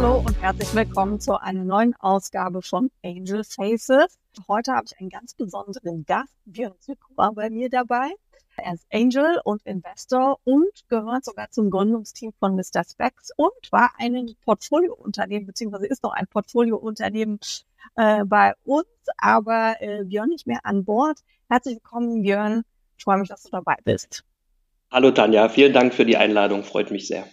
Hallo 0.00 0.22
und 0.24 0.40
herzlich 0.40 0.72
willkommen 0.76 1.18
zu 1.18 1.42
einer 1.42 1.64
neuen 1.64 1.92
Ausgabe 1.98 2.62
von 2.62 2.88
Angel 3.04 3.42
Faces. 3.42 4.16
Heute 4.46 4.70
habe 4.70 4.86
ich 4.86 5.00
einen 5.00 5.08
ganz 5.08 5.34
besonderen 5.34 6.04
Gast, 6.06 6.32
Björn 6.44 6.78
Zykura, 6.78 7.32
bei 7.32 7.50
mir 7.50 7.68
dabei. 7.68 8.12
Er 8.58 8.74
ist 8.74 8.86
Angel 8.92 9.40
und 9.42 9.60
Investor 9.66 10.38
und 10.44 10.70
gehört 10.88 11.24
sogar 11.24 11.50
zum 11.50 11.68
Gründungsteam 11.70 12.32
von 12.38 12.54
Mr. 12.54 12.84
Specs 12.88 13.32
und 13.34 13.50
war 13.72 13.90
ein 13.98 14.36
Portfoliounternehmen, 14.44 15.48
beziehungsweise 15.48 15.88
ist 15.88 16.04
noch 16.04 16.12
ein 16.12 16.28
Portfoliounternehmen 16.28 17.40
äh, 17.96 18.24
bei 18.24 18.52
uns, 18.62 18.86
aber 19.16 19.74
äh, 19.80 20.04
Björn 20.04 20.28
nicht 20.28 20.46
mehr 20.46 20.60
an 20.62 20.84
Bord. 20.84 21.18
Herzlich 21.50 21.74
willkommen, 21.74 22.22
Björn. 22.22 22.62
Ich 22.96 23.02
freue 23.02 23.18
mich, 23.18 23.30
dass 23.30 23.42
du 23.42 23.50
dabei 23.50 23.74
bist. 23.82 24.22
Hallo 24.92 25.10
Tanja, 25.10 25.48
vielen 25.48 25.72
Dank 25.72 25.92
für 25.92 26.06
die 26.06 26.16
Einladung, 26.16 26.62
freut 26.62 26.92
mich 26.92 27.08
sehr. 27.08 27.26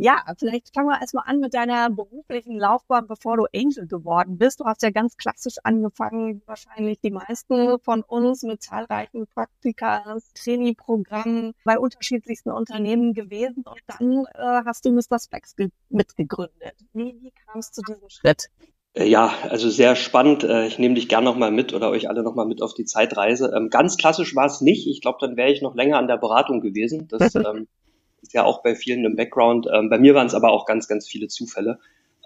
Ja, 0.00 0.22
vielleicht 0.38 0.72
fangen 0.72 0.90
wir 0.90 1.00
erstmal 1.00 1.24
an 1.26 1.40
mit 1.40 1.54
deiner 1.54 1.90
beruflichen 1.90 2.56
Laufbahn, 2.56 3.08
bevor 3.08 3.36
du 3.36 3.46
Angel 3.52 3.88
geworden 3.88 4.38
bist. 4.38 4.60
Du 4.60 4.64
hast 4.64 4.84
ja 4.84 4.90
ganz 4.90 5.16
klassisch 5.16 5.56
angefangen, 5.64 6.40
wahrscheinlich 6.46 7.00
die 7.00 7.10
meisten 7.10 7.80
von 7.80 8.02
uns 8.02 8.44
mit 8.44 8.62
zahlreichen 8.62 9.26
Praktika, 9.26 10.18
Trainingprogrammen 10.36 11.52
bei 11.64 11.80
unterschiedlichsten 11.80 12.52
Unternehmen 12.52 13.12
gewesen 13.12 13.64
und 13.66 13.80
dann 13.88 14.24
äh, 14.34 14.64
hast 14.64 14.84
du 14.84 14.92
Mr. 14.92 15.18
Specs 15.18 15.56
mitgegründet. 15.88 16.76
Wie, 16.92 17.16
wie 17.20 17.32
kam 17.32 17.58
es 17.58 17.72
zu 17.72 17.82
diesem 17.82 18.08
Schritt? 18.08 18.50
Äh, 18.92 19.08
ja, 19.08 19.32
also 19.50 19.68
sehr 19.68 19.96
spannend. 19.96 20.44
Äh, 20.44 20.68
ich 20.68 20.78
nehme 20.78 20.94
dich 20.94 21.08
gern 21.08 21.24
nochmal 21.24 21.50
mit 21.50 21.74
oder 21.74 21.90
euch 21.90 22.08
alle 22.08 22.22
nochmal 22.22 22.46
mit 22.46 22.62
auf 22.62 22.72
die 22.72 22.84
Zeitreise. 22.84 23.52
Ähm, 23.52 23.68
ganz 23.68 23.96
klassisch 23.96 24.36
war 24.36 24.46
es 24.46 24.60
nicht. 24.60 24.86
Ich 24.86 25.00
glaube, 25.00 25.18
dann 25.20 25.36
wäre 25.36 25.50
ich 25.50 25.60
noch 25.60 25.74
länger 25.74 25.98
an 25.98 26.06
der 26.06 26.18
Beratung 26.18 26.60
gewesen. 26.60 27.08
Das 27.08 27.34
ist 28.28 28.34
ja 28.34 28.44
auch 28.44 28.62
bei 28.62 28.74
vielen 28.74 29.04
im 29.06 29.16
Background. 29.16 29.66
Ähm, 29.72 29.88
bei 29.88 29.98
mir 29.98 30.14
waren 30.14 30.26
es 30.26 30.34
aber 30.34 30.52
auch 30.52 30.66
ganz, 30.66 30.86
ganz 30.86 31.08
viele 31.08 31.28
Zufälle. 31.28 31.78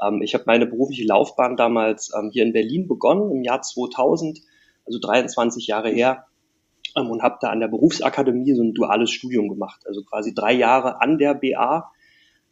Ähm, 0.02 0.20
ich 0.20 0.34
habe 0.34 0.44
meine 0.46 0.66
berufliche 0.66 1.04
Laufbahn 1.04 1.56
damals 1.56 2.12
ähm, 2.18 2.30
hier 2.32 2.42
in 2.42 2.52
Berlin 2.52 2.88
begonnen, 2.88 3.30
im 3.30 3.42
Jahr 3.44 3.62
2000, 3.62 4.40
also 4.84 4.98
23 4.98 5.68
Jahre 5.68 5.90
her, 5.90 6.26
ähm, 6.96 7.08
und 7.08 7.22
habe 7.22 7.38
da 7.40 7.50
an 7.50 7.60
der 7.60 7.68
Berufsakademie 7.68 8.52
so 8.54 8.64
ein 8.64 8.74
duales 8.74 9.12
Studium 9.12 9.48
gemacht. 9.48 9.82
Also 9.86 10.02
quasi 10.02 10.34
drei 10.34 10.52
Jahre 10.52 11.00
an 11.00 11.18
der 11.18 11.34
BA 11.34 11.88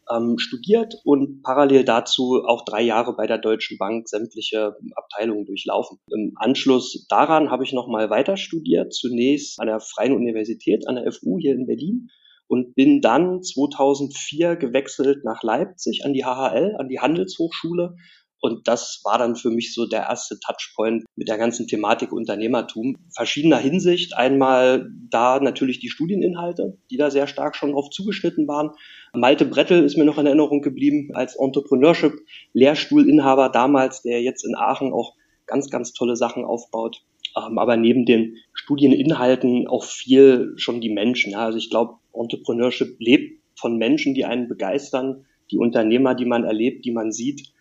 ähm, 0.08 0.38
studiert 0.38 0.94
und 1.04 1.42
parallel 1.42 1.84
dazu 1.84 2.44
auch 2.46 2.64
drei 2.64 2.82
Jahre 2.82 3.16
bei 3.16 3.26
der 3.26 3.38
Deutschen 3.38 3.78
Bank 3.78 4.08
sämtliche 4.08 4.76
Abteilungen 4.94 5.44
durchlaufen. 5.44 5.98
Im 6.12 6.34
Anschluss 6.36 7.04
daran 7.08 7.50
habe 7.50 7.64
ich 7.64 7.72
nochmal 7.72 8.10
weiter 8.10 8.36
studiert, 8.36 8.94
zunächst 8.94 9.58
an 9.58 9.66
der 9.66 9.80
Freien 9.80 10.14
Universität, 10.14 10.86
an 10.86 10.94
der 10.94 11.10
FU 11.10 11.36
hier 11.38 11.54
in 11.54 11.66
Berlin 11.66 12.10
und 12.50 12.74
bin 12.74 13.00
dann 13.00 13.42
2004 13.44 14.56
gewechselt 14.56 15.24
nach 15.24 15.44
Leipzig 15.44 16.04
an 16.04 16.12
die 16.12 16.24
HHL, 16.24 16.74
an 16.78 16.88
die 16.88 16.98
Handelshochschule. 16.98 17.94
Und 18.40 18.66
das 18.66 19.02
war 19.04 19.18
dann 19.18 19.36
für 19.36 19.50
mich 19.50 19.72
so 19.72 19.86
der 19.86 20.08
erste 20.08 20.40
Touchpoint 20.40 21.04
mit 21.14 21.28
der 21.28 21.38
ganzen 21.38 21.68
Thematik 21.68 22.10
Unternehmertum. 22.10 22.96
Verschiedener 23.14 23.58
Hinsicht. 23.58 24.16
Einmal 24.16 24.90
da 25.10 25.38
natürlich 25.38 25.78
die 25.78 25.90
Studieninhalte, 25.90 26.76
die 26.90 26.96
da 26.96 27.12
sehr 27.12 27.28
stark 27.28 27.54
schon 27.54 27.70
drauf 27.70 27.88
zugeschnitten 27.90 28.48
waren. 28.48 28.72
Malte 29.12 29.44
Brettel 29.44 29.84
ist 29.84 29.96
mir 29.96 30.04
noch 30.04 30.18
in 30.18 30.26
Erinnerung 30.26 30.60
geblieben 30.60 31.10
als 31.14 31.36
Entrepreneurship-Lehrstuhlinhaber 31.36 33.50
damals, 33.50 34.02
der 34.02 34.22
jetzt 34.22 34.44
in 34.44 34.56
Aachen 34.56 34.92
auch 34.92 35.14
ganz, 35.46 35.70
ganz 35.70 35.92
tolle 35.92 36.16
Sachen 36.16 36.44
aufbaut. 36.44 37.04
Ähm, 37.36 37.60
aber 37.60 37.76
neben 37.76 38.06
den 38.06 38.38
Studieninhalten 38.54 39.68
auch 39.68 39.84
viel 39.84 40.54
schon 40.56 40.80
die 40.80 40.90
Menschen. 40.90 41.36
Also 41.36 41.58
ich 41.58 41.70
glaube, 41.70 41.99
Entrepreneurship 42.12 42.96
lebt 42.98 43.42
von 43.54 43.76
Menschen, 43.76 44.14
die 44.14 44.24
einen 44.24 44.48
begeistern, 44.48 45.26
die 45.50 45.58
Unternehmer, 45.58 46.14
die 46.14 46.24
man 46.24 46.44
erlebt, 46.44 46.84
die 46.84 46.92
man 46.92 47.12
sieht. 47.12 47.52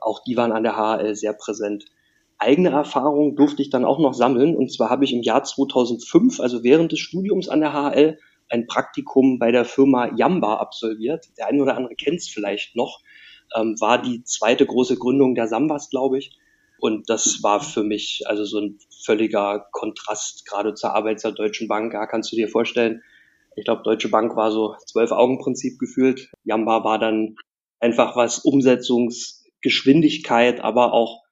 Auch 0.00 0.22
die 0.24 0.36
waren 0.36 0.52
an 0.52 0.62
der 0.62 0.76
HL 0.76 1.14
sehr 1.14 1.32
präsent. 1.32 1.86
Eigene 2.38 2.70
Erfahrungen 2.70 3.36
durfte 3.36 3.62
ich 3.62 3.70
dann 3.70 3.84
auch 3.84 3.98
noch 3.98 4.14
sammeln. 4.14 4.56
Und 4.56 4.72
zwar 4.72 4.90
habe 4.90 5.04
ich 5.04 5.12
im 5.12 5.22
Jahr 5.22 5.42
2005, 5.42 6.40
also 6.40 6.62
während 6.62 6.92
des 6.92 7.00
Studiums 7.00 7.48
an 7.48 7.60
der 7.60 7.72
HL, 7.72 8.18
ein 8.50 8.66
Praktikum 8.66 9.38
bei 9.38 9.50
der 9.50 9.64
Firma 9.64 10.14
Yamba 10.16 10.56
absolviert. 10.56 11.26
Der 11.36 11.48
eine 11.48 11.62
oder 11.62 11.76
andere 11.76 11.96
kennt 11.96 12.18
es 12.18 12.28
vielleicht 12.28 12.76
noch. 12.76 13.00
Ähm, 13.54 13.76
war 13.80 14.00
die 14.00 14.22
zweite 14.24 14.66
große 14.66 14.96
Gründung 14.96 15.34
der 15.34 15.48
Sambas, 15.48 15.90
glaube 15.90 16.18
ich. 16.18 16.38
Und 16.78 17.10
das 17.10 17.42
war 17.42 17.60
für 17.60 17.82
mich 17.82 18.22
also 18.26 18.44
so 18.44 18.60
ein 18.60 18.78
völliger 19.04 19.66
Kontrast 19.72 20.46
gerade 20.46 20.74
zur 20.74 20.94
Arbeit 20.94 21.22
der 21.24 21.32
Deutschen 21.32 21.66
Bank. 21.66 21.92
Ja, 21.92 22.06
kannst 22.06 22.30
du 22.30 22.36
dir 22.36 22.48
vorstellen, 22.48 23.02
ich 23.58 23.64
glaube, 23.64 23.82
Deutsche 23.82 24.08
Bank 24.08 24.36
war 24.36 24.52
so 24.52 24.76
Zwölf-Augen-Prinzip 24.86 25.78
gefühlt. 25.78 26.30
Jamba 26.44 26.84
war 26.84 26.98
dann 26.98 27.36
einfach 27.80 28.16
was 28.16 28.38
Umsetzungsgeschwindigkeit, 28.38 30.60
aber 30.60 30.92
auch 30.92 31.22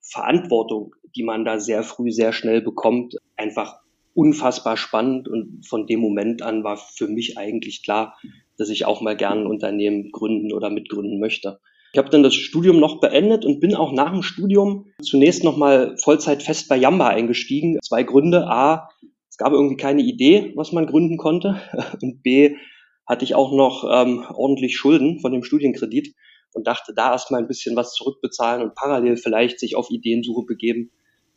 Verantwortung, 0.00 0.94
die 1.14 1.22
man 1.22 1.44
da 1.44 1.60
sehr 1.60 1.82
früh, 1.82 2.10
sehr 2.10 2.32
schnell 2.32 2.62
bekommt, 2.62 3.16
einfach 3.36 3.80
unfassbar 4.14 4.76
spannend. 4.76 5.28
Und 5.28 5.66
von 5.66 5.86
dem 5.86 6.00
Moment 6.00 6.42
an 6.42 6.64
war 6.64 6.76
für 6.76 7.08
mich 7.08 7.38
eigentlich 7.38 7.82
klar, 7.82 8.16
dass 8.56 8.70
ich 8.70 8.86
auch 8.86 9.00
mal 9.00 9.16
gerne 9.16 9.42
ein 9.42 9.46
Unternehmen 9.46 10.10
gründen 10.12 10.52
oder 10.52 10.70
mitgründen 10.70 11.20
möchte. 11.20 11.60
Ich 11.92 11.98
habe 11.98 12.10
dann 12.10 12.24
das 12.24 12.34
Studium 12.34 12.80
noch 12.80 12.98
beendet 12.98 13.44
und 13.44 13.60
bin 13.60 13.76
auch 13.76 13.92
nach 13.92 14.10
dem 14.10 14.22
Studium 14.22 14.86
zunächst 15.00 15.44
nochmal 15.44 15.96
Vollzeit 16.02 16.42
fest 16.42 16.68
bei 16.68 16.76
Jamba 16.76 17.06
eingestiegen. 17.08 17.78
Zwei 17.82 18.02
Gründe. 18.02 18.48
A, 18.48 18.88
es 19.34 19.38
gab 19.38 19.52
irgendwie 19.52 19.76
keine 19.76 20.02
Idee, 20.02 20.52
was 20.54 20.70
man 20.70 20.86
gründen 20.86 21.16
konnte. 21.16 21.60
Und 22.00 22.22
B, 22.22 22.54
hatte 23.04 23.24
ich 23.24 23.34
auch 23.34 23.52
noch 23.52 23.82
ähm, 23.92 24.24
ordentlich 24.32 24.76
Schulden 24.76 25.18
von 25.18 25.32
dem 25.32 25.42
Studienkredit 25.42 26.14
und 26.52 26.68
dachte, 26.68 26.94
da 26.94 27.10
erstmal 27.10 27.40
ein 27.40 27.48
bisschen 27.48 27.74
was 27.74 27.94
zurückbezahlen 27.94 28.62
und 28.62 28.76
parallel 28.76 29.16
vielleicht 29.16 29.58
sich 29.58 29.74
auf 29.74 29.90
Ideensuche 29.90 30.46
begeben, 30.46 30.92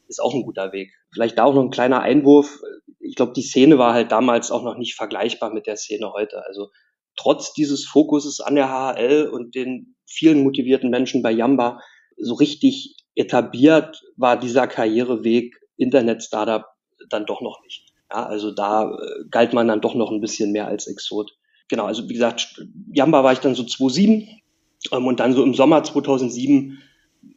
ist 0.07 0.21
auch 0.21 0.35
ein 0.35 0.43
guter 0.43 0.71
Weg. 0.73 0.91
Vielleicht 1.11 1.39
da 1.39 1.45
auch 1.45 1.55
noch 1.55 1.63
ein 1.63 1.71
kleiner 1.71 2.01
Einwurf. 2.01 2.61
Ich 2.99 3.15
glaube, 3.15 3.33
die 3.33 3.41
Szene 3.41 3.79
war 3.79 3.95
halt 3.95 4.11
damals 4.11 4.51
auch 4.51 4.63
noch 4.63 4.77
nicht 4.77 4.93
vergleichbar 4.93 5.51
mit 5.51 5.65
der 5.65 5.75
Szene 5.75 6.13
heute. 6.13 6.45
Also 6.45 6.69
trotz 7.15 7.51
dieses 7.53 7.83
Fokuses 7.83 8.41
an 8.41 8.53
der 8.53 8.69
HHL 8.69 9.27
und 9.27 9.55
den 9.55 9.95
vielen 10.05 10.43
motivierten 10.43 10.91
Menschen 10.91 11.23
bei 11.23 11.31
Yamba, 11.31 11.79
so 12.15 12.35
richtig 12.35 12.95
etabliert 13.15 14.03
war 14.17 14.39
dieser 14.39 14.67
Karriereweg 14.67 15.59
Internet-Startup 15.77 16.63
dann 17.09 17.25
doch 17.25 17.41
noch 17.41 17.61
nicht. 17.63 17.86
Ja, 18.11 18.25
also 18.25 18.51
da 18.51 18.91
äh, 18.91 19.25
galt 19.29 19.53
man 19.53 19.67
dann 19.67 19.81
doch 19.81 19.95
noch 19.95 20.11
ein 20.11 20.21
bisschen 20.21 20.51
mehr 20.51 20.67
als 20.67 20.87
Exot. 20.87 21.37
Genau, 21.69 21.85
also 21.85 22.07
wie 22.07 22.13
gesagt, 22.13 22.65
Jamba 22.93 23.23
war 23.23 23.33
ich 23.33 23.39
dann 23.39 23.55
so 23.55 23.63
2007 23.63 24.27
ähm, 24.91 25.07
und 25.07 25.19
dann 25.19 25.33
so 25.33 25.43
im 25.43 25.53
Sommer 25.53 25.83
2007 25.83 26.79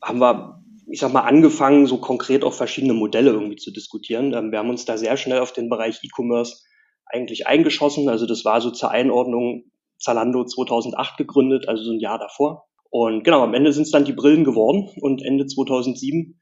haben 0.02 0.20
wir, 0.20 0.62
ich 0.86 1.00
sag 1.00 1.12
mal, 1.12 1.22
angefangen, 1.22 1.86
so 1.86 1.98
konkret 1.98 2.44
auch 2.44 2.52
verschiedene 2.52 2.94
Modelle 2.94 3.30
irgendwie 3.30 3.56
zu 3.56 3.72
diskutieren. 3.72 4.32
Ähm, 4.34 4.52
wir 4.52 4.58
haben 4.60 4.70
uns 4.70 4.84
da 4.84 4.96
sehr 4.96 5.16
schnell 5.16 5.40
auf 5.40 5.52
den 5.52 5.68
Bereich 5.68 6.00
E-Commerce 6.02 6.62
eigentlich 7.06 7.46
eingeschossen. 7.46 8.08
Also 8.08 8.26
das 8.26 8.44
war 8.44 8.60
so 8.60 8.70
zur 8.70 8.90
Einordnung 8.90 9.64
Zalando 9.98 10.44
2008 10.44 11.16
gegründet, 11.16 11.68
also 11.68 11.82
so 11.82 11.92
ein 11.92 12.00
Jahr 12.00 12.18
davor. 12.18 12.68
Und 12.90 13.24
genau, 13.24 13.42
am 13.42 13.54
Ende 13.54 13.72
sind 13.72 13.84
es 13.84 13.90
dann 13.90 14.04
die 14.04 14.12
Brillen 14.12 14.44
geworden 14.44 14.90
und 15.00 15.22
Ende 15.22 15.46
2007 15.46 16.40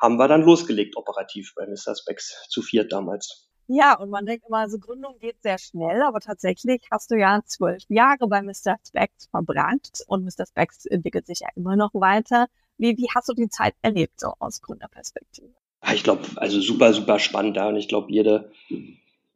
haben 0.00 0.16
wir 0.16 0.28
dann 0.28 0.42
losgelegt 0.42 0.96
operativ 0.96 1.54
bei 1.56 1.66
Mr. 1.66 1.94
Specs 1.96 2.46
zu 2.48 2.62
viert 2.62 2.92
damals. 2.92 3.47
Ja, 3.70 3.98
und 3.98 4.08
man 4.08 4.24
denkt 4.24 4.46
immer, 4.48 4.66
so 4.70 4.78
Gründung 4.78 5.18
geht 5.18 5.42
sehr 5.42 5.58
schnell, 5.58 6.00
aber 6.02 6.20
tatsächlich 6.20 6.82
hast 6.90 7.10
du 7.10 7.16
ja 7.16 7.42
zwölf 7.44 7.82
Jahre 7.88 8.26
bei 8.26 8.40
Mr. 8.40 8.78
Specs 8.86 9.26
verbrannt 9.30 10.00
und 10.06 10.24
Mr. 10.24 10.46
Specs 10.46 10.86
entwickelt 10.86 11.26
sich 11.26 11.40
ja 11.40 11.48
immer 11.54 11.76
noch 11.76 11.92
weiter. 11.92 12.46
Wie, 12.78 12.96
wie 12.96 13.08
hast 13.14 13.28
du 13.28 13.34
die 13.34 13.50
Zeit 13.50 13.74
erlebt, 13.82 14.20
so 14.20 14.32
aus 14.38 14.62
Gründerperspektive? 14.62 15.50
Ich 15.92 16.02
glaube, 16.02 16.22
also 16.36 16.60
super, 16.62 16.94
super 16.94 17.18
spannend 17.18 17.58
da. 17.58 17.68
Und 17.68 17.76
ich 17.76 17.88
glaube, 17.88 18.10
jede, 18.10 18.50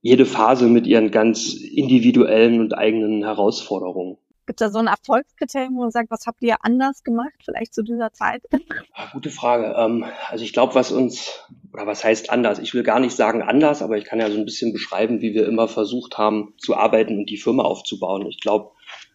jede 0.00 0.24
Phase 0.24 0.66
mit 0.66 0.86
ihren 0.86 1.10
ganz 1.10 1.52
individuellen 1.52 2.60
und 2.60 2.72
eigenen 2.72 3.24
Herausforderungen. 3.24 4.16
Gibt 4.46 4.60
es 4.60 4.66
da 4.66 4.72
so 4.72 4.78
ein 4.78 4.88
Erfolgskriterium, 4.88 5.76
wo 5.76 5.82
man 5.82 5.90
sagt, 5.90 6.10
was 6.10 6.26
habt 6.26 6.42
ihr 6.42 6.56
anders 6.62 7.04
gemacht, 7.04 7.34
vielleicht 7.44 7.74
zu 7.74 7.82
dieser 7.82 8.12
Zeit? 8.12 8.42
Ja, 8.50 9.08
gute 9.12 9.30
Frage. 9.30 9.74
Ähm, 9.76 10.04
also 10.28 10.44
ich 10.44 10.52
glaube, 10.52 10.74
was 10.74 10.90
uns, 10.90 11.46
oder 11.72 11.86
was 11.86 12.04
heißt 12.04 12.30
anders? 12.30 12.58
Ich 12.58 12.74
will 12.74 12.82
gar 12.82 13.00
nicht 13.00 13.14
sagen 13.14 13.42
anders, 13.42 13.82
aber 13.82 13.96
ich 13.96 14.04
kann 14.04 14.20
ja 14.20 14.30
so 14.30 14.36
ein 14.36 14.44
bisschen 14.44 14.72
beschreiben, 14.72 15.20
wie 15.20 15.34
wir 15.34 15.46
immer 15.46 15.68
versucht 15.68 16.18
haben 16.18 16.54
zu 16.58 16.76
arbeiten 16.76 17.18
und 17.18 17.30
die 17.30 17.38
Firma 17.38 17.62
aufzubauen. 17.62 18.26
Ich 18.26 18.40
glaube, 18.40 18.72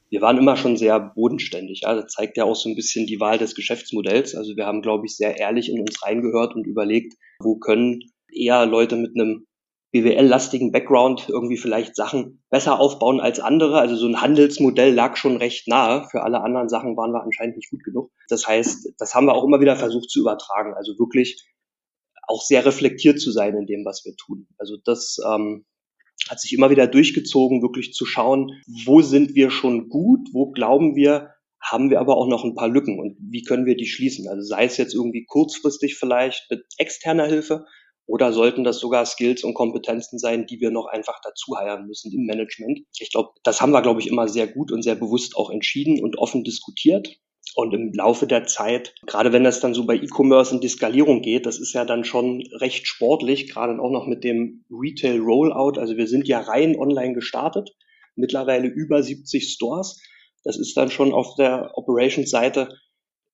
wir 0.09 0.21
waren 0.21 0.37
immer 0.37 0.55
schon 0.55 0.77
sehr 0.77 0.99
bodenständig. 0.99 1.81
Ja? 1.83 1.95
Das 1.95 2.13
zeigt 2.13 2.37
ja 2.37 2.45
auch 2.45 2.55
so 2.55 2.69
ein 2.69 2.75
bisschen 2.75 3.07
die 3.07 3.19
Wahl 3.19 3.37
des 3.37 3.55
Geschäftsmodells. 3.55 4.35
Also 4.35 4.55
wir 4.55 4.65
haben, 4.65 4.81
glaube 4.81 5.05
ich, 5.05 5.17
sehr 5.17 5.37
ehrlich 5.37 5.69
in 5.69 5.81
uns 5.81 6.01
reingehört 6.03 6.55
und 6.55 6.65
überlegt, 6.65 7.15
wo 7.39 7.57
können 7.57 7.99
eher 8.31 8.65
Leute 8.65 8.95
mit 8.95 9.11
einem 9.15 9.46
BWL-lastigen 10.01 10.71
Background 10.71 11.27
irgendwie 11.29 11.57
vielleicht 11.57 11.95
Sachen 11.95 12.43
besser 12.49 12.79
aufbauen 12.79 13.19
als 13.19 13.39
andere. 13.39 13.79
Also 13.79 13.95
so 13.95 14.07
ein 14.07 14.21
Handelsmodell 14.21 14.93
lag 14.93 15.17
schon 15.17 15.37
recht 15.37 15.67
nahe. 15.67 16.07
Für 16.09 16.23
alle 16.23 16.41
anderen 16.41 16.69
Sachen 16.69 16.97
waren 16.97 17.11
wir 17.11 17.23
anscheinend 17.23 17.57
nicht 17.57 17.69
gut 17.69 17.83
genug. 17.83 18.11
Das 18.29 18.47
heißt, 18.47 18.93
das 18.97 19.15
haben 19.15 19.25
wir 19.25 19.33
auch 19.33 19.43
immer 19.43 19.61
wieder 19.61 19.75
versucht 19.75 20.09
zu 20.09 20.21
übertragen. 20.21 20.73
Also 20.75 20.97
wirklich 20.99 21.43
auch 22.27 22.41
sehr 22.41 22.65
reflektiert 22.65 23.19
zu 23.19 23.31
sein 23.31 23.55
in 23.55 23.65
dem, 23.65 23.85
was 23.85 24.03
wir 24.05 24.15
tun. 24.15 24.47
Also 24.57 24.77
das 24.83 25.17
ähm, 25.25 25.65
hat 26.29 26.39
sich 26.39 26.53
immer 26.53 26.69
wieder 26.69 26.87
durchgezogen, 26.87 27.61
wirklich 27.61 27.93
zu 27.93 28.05
schauen, 28.05 28.51
wo 28.85 29.01
sind 29.01 29.35
wir 29.35 29.49
schon 29.49 29.89
gut, 29.89 30.27
wo 30.33 30.51
glauben 30.51 30.95
wir, 30.95 31.31
haben 31.61 31.89
wir 31.89 31.99
aber 31.99 32.17
auch 32.17 32.27
noch 32.27 32.43
ein 32.43 32.55
paar 32.55 32.69
Lücken 32.69 32.99
und 32.99 33.17
wie 33.19 33.43
können 33.43 33.65
wir 33.65 33.75
die 33.75 33.87
schließen? 33.87 34.27
Also 34.27 34.41
sei 34.41 34.65
es 34.65 34.77
jetzt 34.77 34.93
irgendwie 34.93 35.25
kurzfristig 35.25 35.95
vielleicht 35.95 36.49
mit 36.49 36.65
externer 36.77 37.25
Hilfe 37.25 37.65
oder 38.07 38.31
sollten 38.31 38.63
das 38.63 38.79
sogar 38.79 39.05
Skills 39.05 39.43
und 39.43 39.53
Kompetenzen 39.53 40.17
sein, 40.17 40.47
die 40.47 40.59
wir 40.59 40.71
noch 40.71 40.85
einfach 40.85 41.19
dazu 41.21 41.57
heiern 41.57 41.85
müssen 41.85 42.11
im 42.13 42.25
Management? 42.25 42.79
Ich 42.97 43.11
glaube, 43.11 43.31
das 43.43 43.61
haben 43.61 43.71
wir, 43.71 43.81
glaube 43.81 43.99
ich, 43.99 44.07
immer 44.07 44.27
sehr 44.29 44.47
gut 44.47 44.71
und 44.71 44.81
sehr 44.81 44.95
bewusst 44.95 45.35
auch 45.35 45.51
entschieden 45.51 46.01
und 46.01 46.17
offen 46.17 46.43
diskutiert. 46.43 47.19
Und 47.55 47.73
im 47.73 47.91
Laufe 47.93 48.27
der 48.27 48.45
Zeit, 48.45 48.93
gerade 49.05 49.33
wenn 49.33 49.43
das 49.43 49.59
dann 49.59 49.73
so 49.73 49.85
bei 49.85 49.95
E-Commerce 49.95 50.53
in 50.53 50.61
die 50.61 50.67
Skalierung 50.67 51.21
geht, 51.21 51.45
das 51.45 51.59
ist 51.59 51.73
ja 51.73 51.85
dann 51.85 52.03
schon 52.03 52.43
recht 52.53 52.87
sportlich, 52.87 53.49
gerade 53.49 53.81
auch 53.81 53.91
noch 53.91 54.05
mit 54.07 54.23
dem 54.23 54.63
Retail 54.69 55.19
Rollout. 55.19 55.79
Also 55.79 55.97
wir 55.97 56.07
sind 56.07 56.27
ja 56.27 56.39
rein 56.39 56.77
online 56.77 57.13
gestartet, 57.13 57.71
mittlerweile 58.15 58.67
über 58.67 59.01
70 59.01 59.51
Stores. 59.51 60.01
Das 60.43 60.57
ist 60.57 60.77
dann 60.77 60.91
schon 60.91 61.13
auf 61.13 61.35
der 61.35 61.71
Operations-Seite 61.75 62.69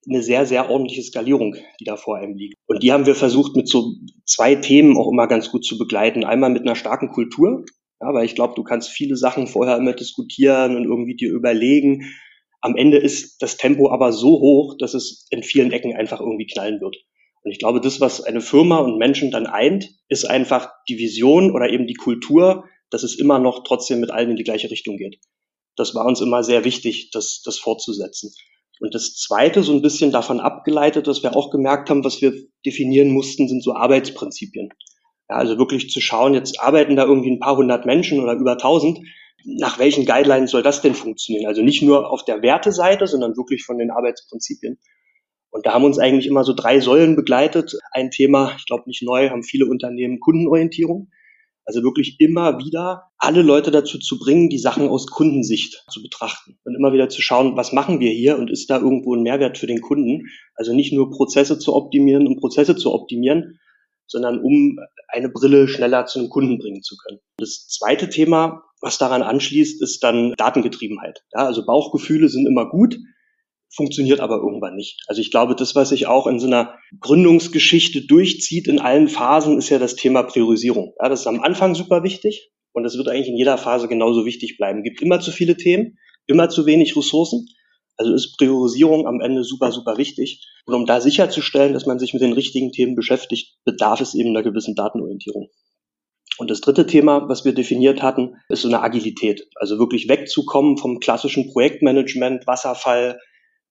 eine 0.08 0.22
sehr, 0.22 0.46
sehr 0.46 0.70
ordentliche 0.70 1.04
Skalierung, 1.04 1.56
die 1.80 1.86
da 1.86 1.96
vor 1.96 2.18
einem 2.18 2.36
liegt. 2.36 2.56
Und 2.68 2.84
die 2.84 2.92
haben 2.92 3.06
wir 3.06 3.16
versucht 3.16 3.56
mit 3.56 3.68
so 3.68 3.94
zwei 4.26 4.56
Themen 4.56 4.98
auch 4.98 5.12
immer 5.12 5.28
ganz 5.28 5.50
gut 5.52 5.66
zu 5.66 5.78
begleiten. 5.78 6.24
Einmal 6.24 6.50
mit 6.50 6.64
einer 6.64 6.76
starken 6.76 7.10
Kultur, 7.10 7.66
ja, 8.02 8.14
weil 8.14 8.26
ich 8.26 8.36
glaube, 8.36 8.54
du 8.56 8.64
kannst 8.64 8.90
viele 8.90 9.16
Sachen 9.16 9.48
vorher 9.48 9.78
immer 9.78 9.94
diskutieren 9.94 10.76
und 10.76 10.86
irgendwie 10.86 11.16
dir 11.16 11.32
überlegen, 11.32 12.14
am 12.62 12.76
Ende 12.76 12.98
ist 12.98 13.42
das 13.42 13.58
Tempo 13.58 13.92
aber 13.92 14.14
so 14.14 14.40
hoch, 14.40 14.76
dass 14.78 14.94
es 14.94 15.28
in 15.30 15.44
vielen 15.44 15.72
Ecken 15.72 15.96
einfach 15.96 16.22
irgendwie 16.22 16.48
knallen 16.48 16.80
wird. 16.80 16.96
Und 17.44 17.52
ich 17.52 17.60
glaube, 17.60 17.82
das, 17.82 18.00
was 18.00 18.22
eine 18.22 18.40
Firma 18.40 18.80
und 18.80 18.98
Menschen 18.98 19.32
dann 19.32 19.48
eint, 19.48 19.90
ist 20.08 20.26
einfach 20.26 20.70
die 20.88 20.98
Vision 20.98 21.52
oder 21.52 21.70
eben 21.70 21.88
die 21.88 21.94
Kultur, 21.94 22.66
dass 22.90 23.04
es 23.04 23.20
immer 23.20 23.40
noch 23.40 23.64
trotzdem 23.66 24.00
mit 24.00 24.12
allen 24.12 24.32
in 24.32 24.36
die 24.38 24.46
gleiche 24.46 24.72
Richtung 24.72 24.98
geht. 24.98 25.20
Das 25.76 25.94
war 25.94 26.06
uns 26.06 26.22
immer 26.22 26.44
sehr 26.44 26.64
wichtig, 26.64 27.10
das, 27.12 27.42
das 27.44 27.58
fortzusetzen. 27.58 28.32
Und 28.84 28.94
das 28.94 29.16
Zweite, 29.16 29.64
so 29.64 29.72
ein 29.72 29.82
bisschen 29.82 30.12
davon 30.12 30.42
abgeleitet, 30.42 31.08
was 31.08 31.24
wir 31.24 31.38
auch 31.38 31.52
gemerkt 31.52 31.90
haben, 31.90 32.04
was 32.04 32.22
wir 32.22 32.34
definieren 32.66 33.12
mussten, 33.12 33.48
sind 33.48 33.64
so 33.64 33.74
Arbeitsprinzipien. 33.74 34.70
Ja, 35.30 35.38
also 35.38 35.58
wirklich 35.58 35.90
zu 35.90 36.02
schauen, 36.02 36.34
jetzt 36.34 36.60
arbeiten 36.60 36.98
da 36.98 37.06
irgendwie 37.06 37.32
ein 37.32 37.40
paar 37.40 37.56
hundert 37.56 37.86
Menschen 37.86 38.20
oder 38.20 38.34
über 38.34 38.58
tausend 38.58 39.00
nach 39.46 39.80
welchen 39.80 40.06
Guidelines 40.06 40.52
soll 40.52 40.64
das 40.64 40.82
denn 40.82 40.96
funktionieren? 40.96 41.48
Also 41.48 41.62
nicht 41.62 41.82
nur 41.82 42.10
auf 42.10 42.24
der 42.26 42.42
Werteseite, 42.42 43.08
sondern 43.08 43.36
wirklich 43.36 43.66
von 43.66 43.78
den 43.78 43.92
Arbeitsprinzipien. 43.92 44.80
Und 45.50 45.66
da 45.66 45.74
haben 45.74 45.84
uns 45.84 46.00
eigentlich 46.00 46.28
immer 46.28 46.44
so 46.44 46.54
drei 46.54 46.80
Säulen 46.80 47.16
begleitet. 47.16 47.76
Ein 47.92 48.10
Thema, 48.10 48.56
ich 48.58 48.66
glaube 48.66 48.84
nicht 48.88 49.04
neu, 49.04 49.30
haben 49.30 49.44
viele 49.44 49.66
Unternehmen 49.66 50.20
Kundenorientierung. 50.20 51.10
Also 51.66 51.82
wirklich 51.82 52.18
immer 52.20 52.60
wieder 52.60 53.04
alle 53.18 53.42
Leute 53.42 53.72
dazu 53.72 53.98
zu 54.00 54.20
bringen, 54.20 54.50
die 54.50 54.60
Sachen 54.60 54.88
aus 54.90 55.08
Kundensicht 55.08 55.86
zu 55.90 56.02
betrachten 56.02 56.58
und 56.64 56.76
immer 56.76 56.94
wieder 56.94 57.10
zu 57.10 57.22
schauen, 57.22 57.56
was 57.56 57.72
machen 57.72 58.00
wir 58.00 58.12
hier 58.12 58.38
und 58.38 58.50
ist 58.50 58.70
da 58.70 58.78
irgendwo 58.80 59.16
ein 59.16 59.24
Mehrwert 59.24 59.58
für 59.58 59.68
den 59.68 59.82
Kunden? 59.82 60.28
Also 60.56 60.74
nicht 60.74 60.94
nur 60.94 61.10
Prozesse 61.10 61.60
zu 61.60 61.74
optimieren, 61.74 62.28
um 62.28 62.38
Prozesse 62.38 62.76
zu 62.76 62.94
optimieren, 62.94 63.60
sondern 64.08 64.40
um 64.40 64.78
eine 65.08 65.30
Brille 65.30 65.68
schneller 65.68 66.06
zu 66.06 66.20
einem 66.20 66.30
Kunden 66.30 66.60
bringen 66.60 66.84
zu 66.84 66.98
können. 66.98 67.20
Das 67.38 67.68
zweite 67.68 68.10
Thema 68.10 68.64
was 68.84 68.98
daran 68.98 69.24
anschließt, 69.24 69.82
ist 69.82 70.04
dann 70.04 70.34
Datengetriebenheit. 70.38 71.24
Ja, 71.32 71.46
also 71.46 71.66
Bauchgefühle 71.66 72.28
sind 72.28 72.46
immer 72.46 72.70
gut, 72.70 73.00
funktioniert 73.76 74.20
aber 74.20 74.36
irgendwann 74.38 74.76
nicht. 74.76 75.02
Also 75.08 75.22
ich 75.22 75.32
glaube, 75.32 75.56
das, 75.56 75.76
was 75.76 75.90
sich 75.90 76.08
auch 76.08 76.28
in 76.28 76.40
so 76.40 76.48
einer 76.48 76.76
Gründungsgeschichte 77.00 78.06
durchzieht 78.06 78.68
in 78.68 78.80
allen 78.80 79.08
Phasen, 79.08 79.58
ist 79.58 79.70
ja 79.70 79.80
das 79.80 79.96
Thema 79.96 80.24
Priorisierung. 80.24 80.94
Ja, 81.02 81.10
das 81.10 81.22
ist 81.22 81.28
am 81.28 81.42
Anfang 81.42 81.76
super 81.76 82.04
wichtig 82.04 82.52
und 82.72 82.84
das 82.84 82.98
wird 82.98 83.08
eigentlich 83.08 83.30
in 83.30 83.38
jeder 83.38 83.58
Phase 83.58 83.88
genauso 83.88 84.26
wichtig 84.26 84.58
bleiben. 84.58 84.80
Es 84.80 84.84
gibt 84.86 85.02
immer 85.02 85.20
zu 85.20 85.32
viele 85.32 85.58
Themen, 85.58 85.98
immer 86.28 86.50
zu 86.50 86.66
wenig 86.66 86.96
Ressourcen. 86.96 87.48
Also 87.98 88.14
ist 88.14 88.38
Priorisierung 88.38 89.08
am 89.08 89.22
Ende 89.22 89.44
super, 89.44 89.72
super 89.72 89.98
wichtig. 89.98 90.48
Und 90.66 90.74
um 90.74 90.86
da 90.86 91.00
sicherzustellen, 91.00 91.74
dass 91.74 91.86
man 91.86 92.00
sich 92.00 92.14
mit 92.14 92.24
den 92.24 92.34
richtigen 92.34 92.72
Themen 92.72 92.96
beschäftigt, 92.96 93.58
bedarf 93.66 94.02
es 94.02 94.16
eben 94.16 94.30
einer 94.30 94.44
gewissen 94.44 94.76
Datenorientierung. 94.76 95.50
Und 96.40 96.50
das 96.50 96.62
dritte 96.62 96.88
Thema, 96.88 97.30
was 97.30 97.46
wir 97.46 97.54
definiert 97.54 98.02
hatten, 98.02 98.38
ist 98.50 98.64
so 98.64 98.68
eine 98.68 98.82
Agilität. 98.82 99.48
Also 99.56 99.78
wirklich 99.78 100.10
wegzukommen 100.10 100.78
vom 100.78 101.00
klassischen 101.00 101.52
Projektmanagement, 101.52 102.48
Wasserfall. 102.48 103.20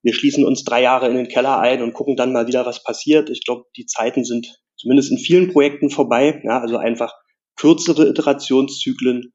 Wir 0.02 0.14
schließen 0.14 0.44
uns 0.44 0.64
drei 0.64 0.82
Jahre 0.82 1.08
in 1.08 1.16
den 1.16 1.28
Keller 1.28 1.58
ein 1.60 1.82
und 1.82 1.94
gucken 1.94 2.16
dann 2.16 2.32
mal 2.32 2.46
wieder, 2.46 2.66
was 2.66 2.82
passiert. 2.82 3.30
Ich 3.30 3.44
glaube, 3.44 3.64
die 3.76 3.86
Zeiten 3.86 4.24
sind 4.24 4.60
zumindest 4.76 5.12
in 5.12 5.18
vielen 5.18 5.52
Projekten 5.52 5.90
vorbei. 5.90 6.42
Ja, 6.44 6.60
also 6.60 6.76
einfach 6.76 7.12
kürzere 7.56 8.08
Iterationszyklen, 8.08 9.32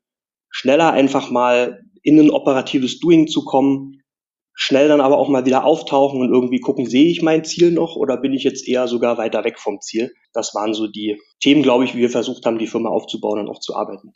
schneller 0.50 0.92
einfach 0.92 1.30
mal 1.30 1.81
in 2.02 2.19
ein 2.19 2.30
operatives 2.30 3.00
Doing 3.00 3.28
zu 3.28 3.46
kommen, 3.46 4.02
schnell 4.54 4.88
dann 4.88 5.02
aber 5.02 5.18
auch 5.18 5.30
mal 5.30 5.46
wieder 5.46 5.66
auftauchen 5.66 6.19
und 6.19 6.34
irgendwie 6.34 6.60
gucken, 6.60 6.88
sehe 6.88 7.10
ich 7.10 7.22
mein 7.22 7.46
Ziel 7.46 7.72
noch 7.72 7.96
oder 7.96 8.18
bin 8.18 8.34
ich 8.34 8.44
jetzt 8.44 8.68
eher 8.68 8.88
sogar 8.88 9.18
weiter 9.18 9.44
weg 9.44 9.60
vom 9.60 9.80
Ziel? 9.81 10.12
Das 10.34 10.56
waren 10.56 10.74
so 10.74 10.88
die 10.88 11.22
Themen, 11.42 11.62
glaube 11.62 11.86
ich, 11.86 11.96
wie 11.96 12.00
wir 12.00 12.10
versucht 12.10 12.46
haben, 12.46 12.58
die 12.58 12.68
Firma 12.68 12.90
aufzubauen 12.90 13.40
und 13.40 13.50
auch 13.50 13.60
zu 13.60 13.75
arbeiten. 13.75 14.14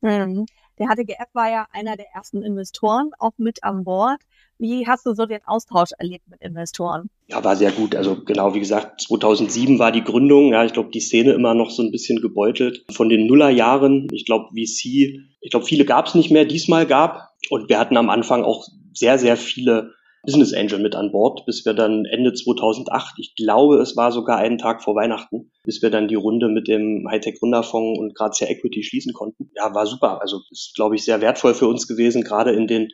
Mhm. 0.00 0.46
Der 0.78 0.88
HTGF 0.88 1.28
war 1.32 1.50
ja 1.50 1.66
einer 1.72 1.96
der 1.96 2.06
ersten 2.14 2.42
Investoren 2.42 3.10
auch 3.18 3.32
mit 3.36 3.64
an 3.64 3.84
Bord. 3.84 4.20
Wie 4.58 4.86
hast 4.86 5.06
du 5.06 5.14
so 5.14 5.26
den 5.26 5.40
Austausch 5.46 5.90
erlebt 5.98 6.28
mit 6.28 6.40
Investoren? 6.42 7.10
Ja, 7.28 7.42
war 7.44 7.56
sehr 7.56 7.70
gut. 7.70 7.94
Also 7.94 8.24
genau, 8.24 8.54
wie 8.54 8.60
gesagt, 8.60 9.00
2007 9.02 9.78
war 9.78 9.92
die 9.92 10.02
Gründung. 10.02 10.52
Ja, 10.52 10.64
ich 10.64 10.72
glaube, 10.72 10.90
die 10.90 11.00
Szene 11.00 11.32
immer 11.32 11.54
noch 11.54 11.70
so 11.70 11.82
ein 11.82 11.92
bisschen 11.92 12.20
gebeutelt 12.20 12.84
von 12.90 13.08
den 13.08 13.26
Nullerjahren. 13.26 14.08
Ich 14.12 14.24
glaube, 14.24 14.48
VC, 14.50 15.20
ich 15.40 15.50
glaube, 15.50 15.66
viele 15.66 15.84
gab 15.84 16.06
es 16.06 16.14
nicht 16.14 16.30
mehr, 16.30 16.44
diesmal 16.44 16.86
gab. 16.86 17.30
Und 17.50 17.68
wir 17.68 17.78
hatten 17.78 17.96
am 17.96 18.10
Anfang 18.10 18.42
auch 18.42 18.66
sehr, 18.92 19.18
sehr 19.18 19.36
viele 19.36 19.92
Business 20.24 20.52
Angel 20.52 20.80
mit 20.80 20.96
an 20.96 21.12
Bord, 21.12 21.46
bis 21.46 21.64
wir 21.64 21.74
dann 21.74 22.04
Ende 22.04 22.34
2008, 22.34 23.14
ich 23.18 23.34
glaube, 23.36 23.80
es 23.80 23.96
war 23.96 24.10
sogar 24.12 24.38
einen 24.38 24.58
Tag 24.58 24.82
vor 24.82 24.96
Weihnachten, 24.96 25.52
bis 25.62 25.80
wir 25.80 25.90
dann 25.90 26.08
die 26.08 26.16
Runde 26.16 26.48
mit 26.48 26.66
dem 26.66 27.06
Hightech 27.08 27.38
Gründerfonds 27.38 27.98
und 27.98 28.14
Grazia 28.14 28.48
Equity 28.48 28.82
schließen 28.82 29.12
konnten. 29.12 29.50
Ja, 29.54 29.74
war 29.74 29.86
super. 29.86 30.20
Also 30.20 30.40
ist, 30.50 30.74
glaube 30.74 30.96
ich, 30.96 31.04
sehr 31.04 31.20
wertvoll 31.20 31.54
für 31.54 31.68
uns 31.68 31.86
gewesen, 31.86 32.24
gerade 32.24 32.50
in 32.50 32.66
den 32.66 32.88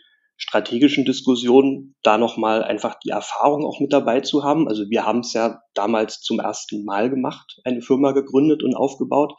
strategischen 0.49 1.05
Diskussionen, 1.05 1.95
da 2.03 2.19
nochmal 2.19 2.63
einfach 2.63 2.97
die 3.05 3.11
Erfahrung 3.11 3.65
auch 3.65 3.81
mit 3.81 3.93
dabei 3.93 4.21
zu 4.21 4.45
haben. 4.45 4.69
Also 4.69 4.89
wir 4.89 5.05
haben 5.05 5.21
es 5.21 5.33
ja 5.33 5.61
damals 5.75 6.21
zum 6.21 6.39
ersten 6.39 6.85
Mal 6.85 7.11
gemacht, 7.11 7.61
eine 7.65 7.83
Firma 7.83 8.13
gegründet 8.13 8.63
und 8.63 8.75
aufgebaut. 8.75 9.35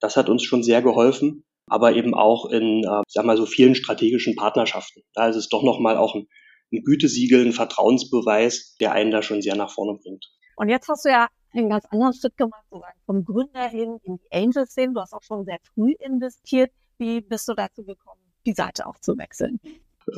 Das 0.00 0.16
hat 0.16 0.28
uns 0.28 0.42
schon 0.44 0.62
sehr 0.62 0.82
geholfen 0.82 1.44
aber 1.68 1.94
eben 1.94 2.14
auch 2.14 2.46
in, 2.46 2.84
äh, 2.84 3.02
sag 3.08 3.24
mal 3.24 3.36
so 3.36 3.46
vielen 3.46 3.74
strategischen 3.74 4.36
Partnerschaften. 4.36 5.02
Da 5.14 5.28
ist 5.28 5.36
es 5.36 5.48
doch 5.48 5.62
nochmal 5.62 5.96
auch 5.96 6.14
ein, 6.14 6.26
ein 6.72 6.82
Gütesiegel, 6.82 7.46
ein 7.46 7.52
Vertrauensbeweis, 7.52 8.76
der 8.80 8.92
einen 8.92 9.10
da 9.10 9.22
schon 9.22 9.42
sehr 9.42 9.56
nach 9.56 9.70
vorne 9.70 9.98
bringt. 9.98 10.26
Und 10.56 10.68
jetzt 10.68 10.88
hast 10.88 11.04
du 11.04 11.10
ja 11.10 11.28
einen 11.52 11.68
ganz 11.70 11.86
anderen 11.86 12.12
Schritt 12.12 12.36
gemacht, 12.36 12.64
sozusagen 12.70 12.98
vom 13.06 13.24
Gründer 13.24 13.68
hin 13.68 13.98
in 14.02 14.16
die 14.16 14.32
Angel-Szene. 14.32 14.92
Du 14.92 15.00
hast 15.00 15.14
auch 15.14 15.22
schon 15.22 15.44
sehr 15.44 15.58
früh 15.74 15.94
investiert. 15.98 16.70
Wie 16.98 17.20
bist 17.20 17.48
du 17.48 17.54
dazu 17.54 17.84
gekommen, 17.84 18.20
die 18.44 18.52
Seite 18.52 18.86
auch 18.86 18.98
zu 18.98 19.16
wechseln? 19.16 19.60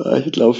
Äh, 0.05 0.21
ich 0.21 0.31
glaube, 0.31 0.57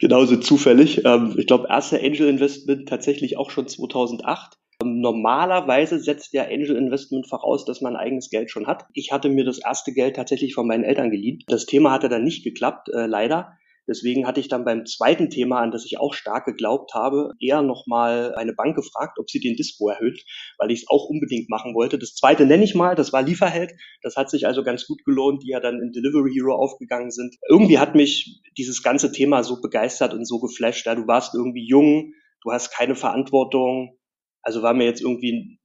genauso 0.00 0.36
zufällig. 0.36 1.04
Ähm, 1.04 1.34
ich 1.36 1.46
glaube, 1.46 1.68
erste 1.68 1.98
Angel 1.98 2.28
Investment 2.28 2.88
tatsächlich 2.88 3.36
auch 3.36 3.50
schon 3.50 3.68
2008. 3.68 4.58
Normalerweise 4.84 5.98
setzt 5.98 6.34
ja 6.34 6.44
Angel 6.44 6.76
Investment 6.76 7.26
voraus, 7.26 7.64
dass 7.64 7.80
man 7.80 7.96
eigenes 7.96 8.28
Geld 8.28 8.50
schon 8.50 8.66
hat. 8.66 8.84
Ich 8.92 9.10
hatte 9.10 9.30
mir 9.30 9.44
das 9.44 9.58
erste 9.58 9.92
Geld 9.92 10.16
tatsächlich 10.16 10.54
von 10.54 10.66
meinen 10.66 10.84
Eltern 10.84 11.10
geliehen. 11.10 11.42
Das 11.48 11.64
Thema 11.64 11.92
hatte 11.92 12.10
dann 12.10 12.24
nicht 12.24 12.44
geklappt, 12.44 12.90
äh, 12.90 13.06
leider. 13.06 13.55
Deswegen 13.88 14.26
hatte 14.26 14.40
ich 14.40 14.48
dann 14.48 14.64
beim 14.64 14.84
zweiten 14.86 15.30
Thema, 15.30 15.60
an 15.60 15.70
das 15.70 15.84
ich 15.84 15.98
auch 15.98 16.14
stark 16.14 16.44
geglaubt 16.44 16.94
habe, 16.94 17.32
eher 17.40 17.62
nochmal 17.62 18.34
eine 18.34 18.52
Bank 18.52 18.76
gefragt, 18.76 19.18
ob 19.18 19.30
sie 19.30 19.40
den 19.40 19.56
Dispo 19.56 19.88
erhöht, 19.88 20.24
weil 20.58 20.70
ich 20.70 20.82
es 20.82 20.88
auch 20.88 21.08
unbedingt 21.08 21.48
machen 21.48 21.74
wollte. 21.74 21.98
Das 21.98 22.14
zweite 22.14 22.46
nenne 22.46 22.64
ich 22.64 22.74
mal, 22.74 22.94
das 22.94 23.12
war 23.12 23.22
Lieferheld. 23.22 23.72
Das 24.02 24.16
hat 24.16 24.30
sich 24.30 24.46
also 24.46 24.64
ganz 24.64 24.86
gut 24.86 25.04
gelohnt, 25.04 25.42
die 25.42 25.50
ja 25.50 25.60
dann 25.60 25.80
in 25.80 25.92
Delivery 25.92 26.32
Hero 26.32 26.54
aufgegangen 26.54 27.10
sind. 27.10 27.36
Irgendwie 27.48 27.78
hat 27.78 27.94
mich 27.94 28.42
dieses 28.58 28.82
ganze 28.82 29.12
Thema 29.12 29.42
so 29.42 29.60
begeistert 29.60 30.14
und 30.14 30.26
so 30.26 30.40
geflasht. 30.40 30.86
Ja, 30.86 30.94
du 30.94 31.06
warst 31.06 31.34
irgendwie 31.34 31.66
jung, 31.66 32.12
du 32.42 32.52
hast 32.52 32.70
keine 32.70 32.94
Verantwortung, 32.94 33.96
also 34.42 34.62
war 34.62 34.74
mir 34.74 34.84
jetzt 34.84 35.02
irgendwie 35.02 35.58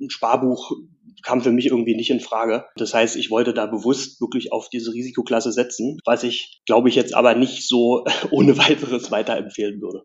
ein 0.00 0.10
Sparbuch 0.10 0.72
kam 1.22 1.40
für 1.40 1.52
mich 1.52 1.66
irgendwie 1.66 1.96
nicht 1.96 2.10
in 2.10 2.20
Frage. 2.20 2.66
Das 2.76 2.94
heißt, 2.94 3.16
ich 3.16 3.30
wollte 3.30 3.52
da 3.52 3.66
bewusst 3.66 4.20
wirklich 4.20 4.52
auf 4.52 4.68
diese 4.68 4.92
Risikoklasse 4.92 5.52
setzen, 5.52 5.98
was 6.04 6.22
ich, 6.22 6.62
glaube 6.66 6.88
ich, 6.88 6.94
jetzt 6.94 7.14
aber 7.14 7.34
nicht 7.34 7.66
so 7.66 8.04
ohne 8.30 8.56
weiteres 8.58 9.10
weiterempfehlen 9.10 9.80
würde. 9.80 10.04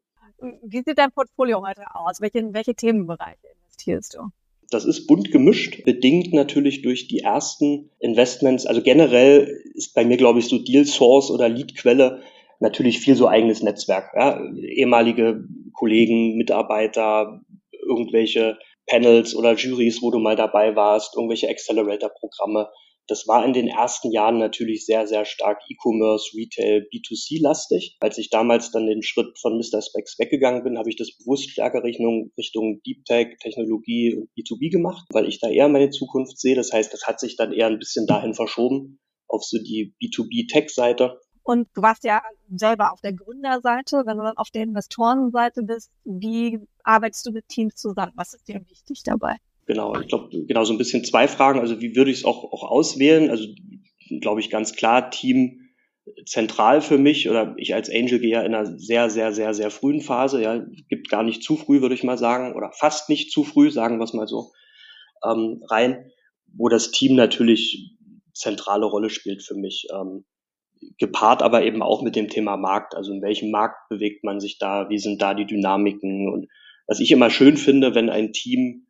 Wie 0.64 0.84
sieht 0.86 0.98
dein 0.98 1.12
Portfolio 1.12 1.66
heute 1.66 1.84
aus? 1.94 2.20
Welche, 2.20 2.40
in 2.40 2.54
welche 2.54 2.76
Themenbereiche 2.76 3.48
investierst 3.62 4.16
du? 4.16 4.30
Das 4.70 4.86
ist 4.86 5.06
bunt 5.08 5.32
gemischt, 5.32 5.84
bedingt 5.86 6.34
natürlich 6.34 6.82
durch 6.82 7.08
die 7.08 7.20
ersten 7.20 7.92
Investments. 8.00 8.66
Also 8.66 8.82
generell 8.82 9.62
ist 9.76 9.94
bei 9.94 10.04
mir, 10.04 10.18
glaube 10.18 10.40
ich, 10.40 10.48
so 10.48 10.58
Deal 10.58 10.86
Source 10.86 11.30
oder 11.30 11.48
Lead-Quelle 11.48 12.22
natürlich 12.60 13.00
viel 13.00 13.16
so 13.16 13.28
eigenes 13.28 13.62
Netzwerk. 13.62 14.12
Ja? 14.16 14.44
Ehemalige 14.56 15.46
Kollegen, 15.74 16.36
Mitarbeiter, 16.38 17.42
irgendwelche 17.88 18.58
Panels 18.88 19.36
oder 19.36 19.56
Juries, 19.56 20.02
wo 20.02 20.12
du 20.12 20.20
mal 20.20 20.36
dabei 20.36 20.76
warst, 20.76 21.16
irgendwelche 21.16 21.50
Accelerator-Programme, 21.50 22.70
Das 23.08 23.28
war 23.28 23.44
in 23.46 23.52
den 23.52 23.68
ersten 23.68 24.12
Jahren 24.14 24.38
natürlich 24.38 24.86
sehr, 24.86 25.08
sehr 25.08 25.26
stark 25.26 25.62
E-Commerce, 25.70 26.38
Retail, 26.38 26.88
B2C-lastig. 26.90 27.98
Als 28.00 28.18
ich 28.18 28.30
damals 28.30 28.72
dann 28.72 28.88
den 28.88 29.04
Schritt 29.04 29.38
von 29.40 29.58
Mr. 29.58 29.82
Specs 29.82 30.18
weggegangen 30.20 30.64
bin, 30.64 30.78
habe 30.78 30.90
ich 30.90 30.96
das 30.96 31.18
bewusst 31.18 31.50
stärker 31.50 31.84
Richtung, 31.84 32.32
Richtung 32.38 32.82
Deep 32.86 33.04
Tech, 33.04 33.38
Technologie 33.42 34.16
und 34.16 34.30
B2B 34.38 34.72
gemacht, 34.72 35.06
weil 35.12 35.28
ich 35.28 35.40
da 35.42 35.50
eher 35.50 35.68
meine 35.68 35.90
Zukunft 35.90 36.40
sehe. 36.40 36.56
Das 36.56 36.72
heißt, 36.72 36.94
das 36.94 37.04
hat 37.06 37.20
sich 37.20 37.36
dann 37.36 37.52
eher 37.52 37.68
ein 37.68 37.80
bisschen 37.80 38.08
dahin 38.08 38.34
verschoben 38.34 39.00
auf 39.28 39.44
so 39.44 39.58
die 39.58 39.94
B2B-Tech-Seite. 40.02 41.20
Und 41.44 41.68
du 41.74 41.82
warst 41.82 42.04
ja 42.06 42.22
selber 42.56 42.94
auf 42.94 43.02
der 43.02 43.14
Gründerseite. 43.14 44.04
Wenn 44.06 44.18
du 44.18 44.24
dann 44.24 44.38
auf 44.38 44.50
der 44.50 44.64
Investorenseite 44.64 45.64
bist, 45.64 45.92
wie 46.06 46.60
arbeitest 46.84 47.26
du 47.26 47.32
mit 47.32 47.48
Teams 47.50 47.76
zusammen? 47.76 48.14
Was 48.16 48.34
ist 48.34 48.48
dir 48.48 48.62
wichtig 48.70 49.04
dabei? 49.04 49.38
Genau, 49.66 49.98
ich 50.00 50.08
glaube, 50.08 50.30
genau 50.46 50.64
so 50.64 50.74
ein 50.74 50.78
bisschen 50.78 51.04
zwei 51.04 51.28
Fragen. 51.28 51.60
Also 51.60 51.82
wie 51.82 51.96
würde 51.96 52.12
ich 52.12 52.20
es 52.20 52.26
auch, 52.26 52.44
auch 52.52 52.64
auswählen? 52.64 53.30
Also 53.30 53.46
glaube 54.22 54.40
ich 54.40 54.50
ganz 54.50 54.74
klar, 54.74 55.10
Team 55.10 55.60
zentral 56.26 56.82
für 56.82 56.98
mich 56.98 57.30
oder 57.30 57.56
ich 57.58 57.74
als 57.74 57.90
Angel 57.90 58.20
gehe 58.20 58.32
ja 58.32 58.42
in 58.42 58.54
einer 58.54 58.78
sehr, 58.78 59.10
sehr, 59.10 59.34
sehr, 59.34 59.54
sehr 59.54 59.72
frühen 59.72 60.02
Phase. 60.02 60.42
Ja, 60.42 60.66
gibt 60.90 61.10
gar 61.10 61.24
nicht 61.24 61.44
zu 61.44 61.56
früh, 61.56 61.82
würde 61.82 61.96
ich 61.96 62.04
mal 62.04 62.18
sagen, 62.18 62.56
oder 62.56 62.72
fast 62.72 63.10
nicht 63.10 63.32
zu 63.32 63.44
früh, 63.44 63.72
sagen 63.72 64.00
wir 64.00 64.04
es 64.04 64.14
mal 64.14 64.28
so, 64.28 64.52
ähm, 65.26 65.64
rein, 65.70 66.12
wo 66.48 66.68
das 66.68 66.92
Team 66.92 67.16
natürlich 67.16 67.98
zentrale 68.34 68.86
Rolle 68.86 69.10
spielt 69.10 69.44
für 69.44 69.56
mich. 69.56 69.88
Ähm, 69.94 70.26
gepaart 70.98 71.42
aber 71.42 71.64
eben 71.64 71.82
auch 71.82 72.02
mit 72.02 72.16
dem 72.16 72.30
Thema 72.30 72.58
Markt. 72.58 72.96
Also 72.96 73.14
in 73.14 73.22
welchem 73.22 73.52
Markt 73.52 73.90
bewegt 73.90 74.24
man 74.24 74.40
sich 74.40 74.58
da? 74.58 74.90
Wie 74.90 75.00
sind 75.00 75.22
da 75.22 75.34
die 75.34 75.46
Dynamiken? 75.46 76.30
Und 76.30 76.48
was 76.88 77.00
ich 77.00 77.12
immer 77.12 77.30
schön 77.30 77.58
finde, 77.58 77.96
wenn 77.96 78.10
ein 78.10 78.34
Team 78.34 78.88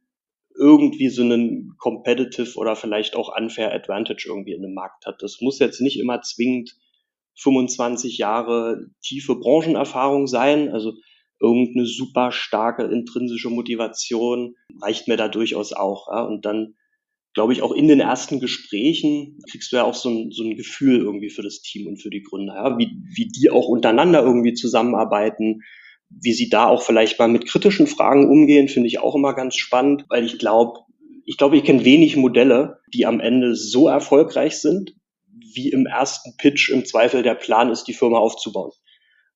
irgendwie 0.55 1.09
so 1.09 1.23
einen 1.23 1.75
competitive 1.77 2.57
oder 2.57 2.75
vielleicht 2.75 3.15
auch 3.15 3.35
unfair 3.35 3.73
Advantage 3.73 4.25
irgendwie 4.27 4.53
in 4.53 4.63
einem 4.63 4.73
Markt 4.73 5.05
hat. 5.05 5.21
Das 5.21 5.41
muss 5.41 5.59
jetzt 5.59 5.81
nicht 5.81 5.99
immer 5.99 6.21
zwingend 6.21 6.75
25 7.39 8.17
Jahre 8.17 8.85
tiefe 9.01 9.35
Branchenerfahrung 9.35 10.27
sein. 10.27 10.69
Also 10.71 10.93
irgendeine 11.39 11.85
super 11.85 12.31
starke 12.31 12.83
intrinsische 12.83 13.49
Motivation 13.49 14.55
reicht 14.81 15.07
mir 15.07 15.17
da 15.17 15.27
durchaus 15.27 15.73
auch. 15.73 16.07
Ja? 16.11 16.21
Und 16.23 16.45
dann 16.45 16.75
glaube 17.33 17.53
ich 17.53 17.61
auch 17.61 17.71
in 17.71 17.87
den 17.87 17.99
ersten 17.99 18.39
Gesprächen 18.39 19.39
kriegst 19.49 19.71
du 19.71 19.77
ja 19.77 19.83
auch 19.83 19.95
so 19.95 20.09
ein, 20.09 20.31
so 20.31 20.43
ein 20.43 20.55
Gefühl 20.55 20.99
irgendwie 20.99 21.29
für 21.29 21.41
das 21.41 21.61
Team 21.61 21.87
und 21.87 22.01
für 22.01 22.09
die 22.09 22.21
Gründer, 22.21 22.55
ja? 22.55 22.77
wie, 22.77 22.91
wie 23.15 23.27
die 23.27 23.49
auch 23.49 23.67
untereinander 23.67 24.21
irgendwie 24.21 24.53
zusammenarbeiten, 24.53 25.61
wie 26.09 26.33
sie 26.33 26.49
da 26.49 26.67
auch 26.67 26.83
vielleicht 26.83 27.17
mal 27.17 27.27
mit 27.27 27.47
kritischen 27.47 27.87
Fragen 27.87 28.29
umgehen, 28.29 28.67
finde 28.67 28.87
ich 28.87 28.99
auch 28.99 29.15
immer 29.15 29.33
ganz 29.33 29.55
spannend, 29.55 30.05
weil 30.09 30.25
ich 30.25 30.37
glaube, 30.37 30.79
ich 31.25 31.37
glaube, 31.37 31.57
ich 31.57 31.63
kenne 31.63 31.85
wenig 31.85 32.15
Modelle, 32.17 32.79
die 32.93 33.05
am 33.05 33.19
Ende 33.19 33.55
so 33.55 33.87
erfolgreich 33.87 34.57
sind, 34.57 34.93
wie 35.55 35.69
im 35.69 35.85
ersten 35.85 36.35
Pitch 36.37 36.69
im 36.69 36.85
Zweifel 36.85 37.23
der 37.23 37.35
Plan 37.35 37.71
ist, 37.71 37.85
die 37.85 37.93
Firma 37.93 38.17
aufzubauen. 38.17 38.71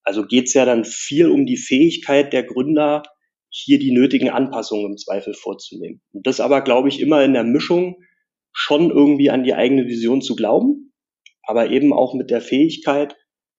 Also 0.03 0.23
geht's 0.25 0.53
ja 0.53 0.65
dann 0.65 0.85
viel 0.85 1.29
um 1.29 1.45
die 1.45 1.57
Fähigkeit 1.57 2.31
der 2.33 2.43
Gründer, 2.43 3.03
hier 3.57 3.79
die 3.79 3.91
nötigen 3.91 4.29
Anpassungen 4.29 4.91
im 4.91 4.97
Zweifel 4.97 5.33
vorzunehmen. 5.33 6.01
Und 6.13 6.27
das 6.27 6.39
aber, 6.39 6.61
glaube 6.61 6.89
ich, 6.89 6.99
immer 6.99 7.23
in 7.23 7.33
der 7.33 7.43
Mischung 7.43 7.97
schon 8.53 8.89
irgendwie 8.89 9.29
an 9.29 9.43
die 9.43 9.53
eigene 9.53 9.87
Vision 9.87 10.21
zu 10.21 10.35
glauben, 10.35 10.93
aber 11.43 11.69
eben 11.69 11.93
auch 11.93 12.13
mit 12.13 12.29
der 12.29 12.41
Fähigkeit, 12.41 13.15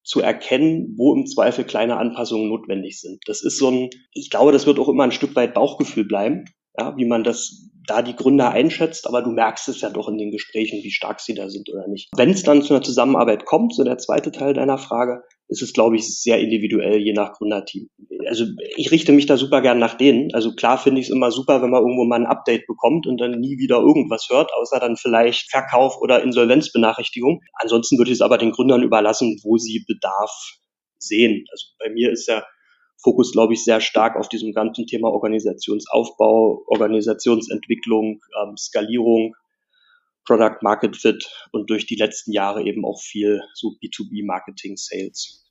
zu 0.08 0.22
erkennen, 0.22 0.94
wo 0.96 1.14
im 1.14 1.26
Zweifel 1.26 1.64
kleine 1.64 1.98
Anpassungen 1.98 2.48
notwendig 2.48 2.98
sind. 2.98 3.20
Das 3.26 3.42
ist 3.42 3.58
so 3.58 3.70
ein, 3.70 3.90
ich 4.14 4.30
glaube, 4.30 4.52
das 4.52 4.66
wird 4.66 4.78
auch 4.78 4.88
immer 4.88 5.04
ein 5.04 5.12
Stück 5.12 5.36
weit 5.36 5.52
Bauchgefühl 5.52 6.06
bleiben, 6.06 6.46
ja, 6.78 6.96
wie 6.96 7.04
man 7.04 7.24
das 7.24 7.68
da 7.86 8.00
die 8.00 8.16
Gründer 8.16 8.50
einschätzt, 8.50 9.06
aber 9.06 9.20
du 9.20 9.30
merkst 9.30 9.68
es 9.68 9.82
ja 9.82 9.90
doch 9.90 10.08
in 10.08 10.16
den 10.16 10.30
Gesprächen, 10.30 10.82
wie 10.82 10.90
stark 10.90 11.20
sie 11.20 11.34
da 11.34 11.50
sind 11.50 11.68
oder 11.68 11.86
nicht. 11.88 12.08
Wenn 12.16 12.30
es 12.30 12.42
dann 12.42 12.62
zu 12.62 12.72
einer 12.72 12.82
Zusammenarbeit 12.82 13.44
kommt, 13.44 13.74
so 13.74 13.84
der 13.84 13.98
zweite 13.98 14.32
Teil 14.32 14.54
deiner 14.54 14.78
Frage, 14.78 15.22
ist 15.48 15.62
es, 15.62 15.72
glaube 15.72 15.96
ich, 15.96 16.20
sehr 16.20 16.38
individuell, 16.38 17.00
je 17.00 17.14
nach 17.14 17.32
Gründerteam. 17.32 17.88
Also 18.28 18.44
ich 18.76 18.90
richte 18.90 19.12
mich 19.12 19.24
da 19.24 19.38
super 19.38 19.62
gern 19.62 19.78
nach 19.78 19.94
denen. 19.94 20.32
Also 20.34 20.54
klar 20.54 20.76
finde 20.76 21.00
ich 21.00 21.06
es 21.06 21.12
immer 21.12 21.30
super, 21.30 21.62
wenn 21.62 21.70
man 21.70 21.82
irgendwo 21.82 22.04
mal 22.04 22.20
ein 22.20 22.26
Update 22.26 22.66
bekommt 22.66 23.06
und 23.06 23.18
dann 23.18 23.40
nie 23.40 23.58
wieder 23.58 23.78
irgendwas 23.78 24.28
hört, 24.30 24.52
außer 24.52 24.78
dann 24.78 24.96
vielleicht 24.96 25.50
Verkauf 25.50 25.96
oder 26.00 26.22
Insolvenzbenachrichtigung. 26.22 27.40
Ansonsten 27.54 27.96
würde 27.96 28.10
ich 28.10 28.18
es 28.18 28.20
aber 28.20 28.36
den 28.36 28.52
Gründern 28.52 28.82
überlassen, 28.82 29.40
wo 29.42 29.56
sie 29.56 29.84
Bedarf 29.88 30.30
sehen. 30.98 31.44
Also 31.50 31.66
bei 31.78 31.88
mir 31.90 32.12
ist 32.12 32.28
der 32.28 32.46
Fokus, 33.02 33.32
glaube 33.32 33.54
ich, 33.54 33.64
sehr 33.64 33.80
stark 33.80 34.16
auf 34.16 34.28
diesem 34.28 34.52
ganzen 34.52 34.86
Thema 34.86 35.08
Organisationsaufbau, 35.08 36.64
Organisationsentwicklung, 36.66 38.20
ähm, 38.42 38.56
Skalierung, 38.56 39.34
Product 40.28 40.58
Market 40.60 40.94
Fit 40.94 41.26
und 41.52 41.70
durch 41.70 41.86
die 41.86 41.96
letzten 41.96 42.32
Jahre 42.32 42.62
eben 42.62 42.84
auch 42.84 43.00
viel 43.00 43.40
so 43.54 43.68
B2B 43.82 44.26
Marketing 44.26 44.76
Sales. 44.76 45.46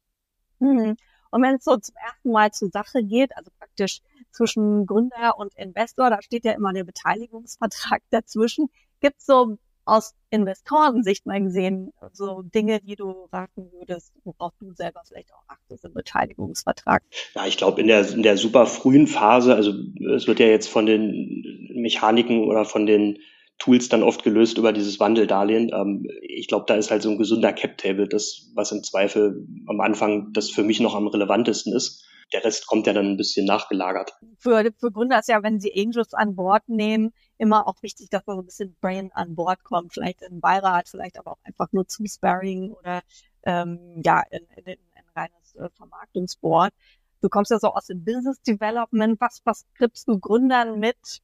Mhm. 0.60 0.96
Und 1.32 1.42
wenn 1.42 1.56
es 1.56 1.64
so 1.64 1.76
zum 1.78 1.96
ersten 1.96 2.32
Mal 2.32 2.52
zur 2.52 2.70
Sache 2.70 3.04
geht, 3.04 3.36
also 3.36 3.50
praktisch 3.58 4.02
zwischen 4.32 4.86
Gründer 4.86 5.38
und 5.38 5.56
Investor, 5.56 6.12
da 6.12 6.22
steht 6.22 6.46
ja 6.46 6.54
immer 6.54 6.74
der 6.74 6.84
Beteiligungsvertrag 6.84 8.02
dazwischen. 8.12 8.70
Gibt 9.02 9.18
es 9.18 9.26
so 9.26 9.58
aus 9.84 10.14
Investorensicht 10.30 11.26
mal 11.26 11.42
gesehen 11.42 11.94
so 12.12 12.42
Dinge, 12.44 12.82
die 12.82 12.96
du 12.96 13.28
raten 13.32 13.72
würdest, 13.72 14.12
worauf 14.26 14.54
du 14.60 14.74
selber 14.74 15.02
vielleicht 15.08 15.34
auch 15.34 15.44
achtest 15.48 15.86
im 15.86 15.94
Beteiligungsvertrag? 15.94 17.02
Ja, 17.34 17.48
ich 17.48 17.58
glaube 17.58 17.82
in 17.82 17.88
der, 17.88 18.08
in 18.12 18.22
der 18.22 18.38
super 18.38 18.66
frühen 18.66 19.08
Phase, 19.08 19.56
also 19.56 19.74
es 20.14 20.28
wird 20.28 20.40
ja 20.40 20.48
jetzt 20.48 20.68
von 20.68 20.86
den 20.86 21.72
Mechaniken 21.74 22.44
oder 22.44 22.66
von 22.66 22.86
den 22.86 23.20
Tools 23.60 23.90
dann 23.90 24.04
oft 24.04 24.24
gelöst 24.24 24.58
über 24.58 24.72
dieses 24.72 25.00
Wandeldarlehen. 25.00 25.72
Ähm, 25.74 26.08
ich 26.22 26.48
glaube, 26.48 26.66
da 26.68 26.76
ist 26.76 26.92
halt 26.92 27.02
so 27.02 27.10
ein 27.10 27.18
gesunder 27.18 27.54
Cap-Table, 27.54 28.08
das, 28.08 28.52
was 28.56 28.72
im 28.72 28.84
Zweifel 28.84 29.46
am 29.68 29.82
Anfang 29.82 30.32
das 30.34 30.50
für 30.50 30.64
mich 30.64 30.80
noch 30.80 30.96
am 30.96 31.08
relevantesten 31.08 31.74
ist. 31.74 32.06
Der 32.34 32.44
Rest 32.44 32.68
kommt 32.68 32.86
ja 32.88 32.94
dann 32.94 33.06
ein 33.06 33.18
bisschen 33.18 33.46
nachgelagert. 33.46 34.12
Für, 34.38 34.70
für 34.78 34.92
Gründer 34.92 35.20
ist 35.20 35.30
ja, 35.30 35.42
wenn 35.44 35.62
sie 35.62 35.74
Angels 35.76 36.14
an 36.14 36.36
Bord 36.36 36.68
nehmen, 36.68 37.14
immer 37.38 37.68
auch 37.68 37.82
wichtig, 37.82 38.10
dass 38.10 38.26
da 38.26 38.34
so 38.34 38.42
ein 38.42 38.46
bisschen 38.46 38.76
Brain 38.82 39.12
an 39.14 39.34
Bord 39.34 39.64
kommt. 39.64 39.94
Vielleicht 39.94 40.22
in 40.24 40.42
Beirat, 40.42 40.90
vielleicht 40.90 41.18
aber 41.18 41.32
auch 41.32 41.40
einfach 41.44 41.72
nur 41.72 41.88
zu 41.88 42.06
Sparring 42.06 42.72
oder 42.72 43.02
ähm, 43.44 44.02
ja, 44.04 44.24
in, 44.30 44.46
in, 44.58 44.74
in 44.74 44.78
ein 44.96 45.04
reines 45.16 45.56
äh, 45.56 45.70
Vermarktungsboard. 45.78 46.74
Du 47.22 47.30
kommst 47.30 47.50
ja 47.50 47.60
so 47.60 47.70
aus 47.70 47.88
dem 47.88 48.04
Business 48.04 48.42
Development. 48.42 49.20
Was, 49.22 49.42
was 49.46 49.66
gibst 49.78 50.08
du 50.08 50.20
Gründern 50.20 50.80
mit, 50.80 51.22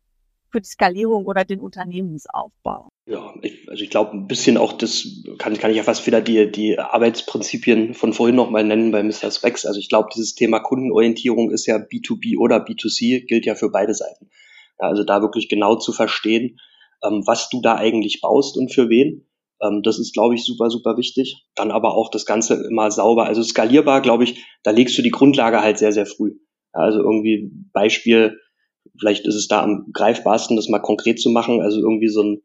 für 0.53 0.61
die 0.61 0.69
Skalierung 0.69 1.25
oder 1.25 1.43
den 1.43 1.59
Unternehmensaufbau? 1.59 2.89
Ja, 3.05 3.33
ich, 3.41 3.67
also 3.69 3.83
ich 3.83 3.89
glaube, 3.89 4.11
ein 4.15 4.27
bisschen 4.27 4.57
auch 4.57 4.71
das 4.71 5.23
kann, 5.39 5.57
kann 5.57 5.71
ich 5.71 5.77
ja 5.77 5.83
fast 5.83 6.05
wieder 6.07 6.21
die, 6.21 6.49
die 6.49 6.79
Arbeitsprinzipien 6.79 7.95
von 7.95 8.13
vorhin 8.13 8.35
nochmal 8.35 8.63
nennen 8.63 8.91
bei 8.91 9.03
Mr. 9.03 9.31
Specs. 9.31 9.65
Also 9.65 9.79
ich 9.79 9.89
glaube, 9.89 10.09
dieses 10.15 10.35
Thema 10.35 10.59
Kundenorientierung 10.59 11.51
ist 11.51 11.65
ja 11.65 11.77
B2B 11.77 12.37
oder 12.37 12.63
B2C, 12.63 13.25
gilt 13.25 13.45
ja 13.45 13.55
für 13.55 13.71
beide 13.71 13.95
Seiten. 13.95 14.29
Ja, 14.79 14.87
also 14.87 15.03
da 15.03 15.21
wirklich 15.21 15.49
genau 15.49 15.75
zu 15.75 15.91
verstehen, 15.91 16.59
ähm, 17.03 17.23
was 17.25 17.49
du 17.49 17.59
da 17.61 17.75
eigentlich 17.75 18.21
baust 18.21 18.55
und 18.55 18.71
für 18.71 18.89
wen. 18.89 19.27
Ähm, 19.61 19.81
das 19.83 19.97
ist, 19.97 20.13
glaube 20.13 20.35
ich, 20.35 20.45
super, 20.45 20.69
super 20.69 20.95
wichtig. 20.95 21.47
Dann 21.55 21.71
aber 21.71 21.95
auch 21.95 22.11
das 22.11 22.25
Ganze 22.25 22.63
immer 22.69 22.91
sauber. 22.91 23.25
Also 23.25 23.41
skalierbar, 23.41 24.01
glaube 24.01 24.23
ich, 24.23 24.45
da 24.61 24.69
legst 24.69 24.97
du 24.97 25.01
die 25.01 25.11
Grundlage 25.11 25.61
halt 25.61 25.79
sehr, 25.79 25.91
sehr 25.91 26.05
früh. 26.05 26.35
Also 26.71 26.99
irgendwie 26.99 27.51
Beispiel, 27.71 28.39
vielleicht 28.97 29.27
ist 29.27 29.35
es 29.35 29.47
da 29.47 29.63
am 29.63 29.91
greifbarsten, 29.93 30.55
das 30.55 30.69
mal 30.69 30.79
konkret 30.79 31.19
zu 31.19 31.29
machen. 31.29 31.61
Also 31.61 31.79
irgendwie 31.79 32.09
so 32.09 32.23
ein 32.23 32.41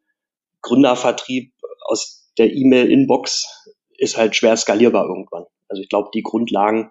Gründervertrieb 0.63 1.53
aus 1.87 2.33
der 2.39 2.53
E-Mail-Inbox 2.53 3.67
ist 3.97 4.17
halt 4.17 4.37
schwer 4.37 4.57
skalierbar 4.57 5.07
irgendwann. 5.07 5.45
Also 5.69 5.83
ich 5.83 5.89
glaube, 5.89 6.11
die 6.15 6.23
Grundlagen, 6.23 6.91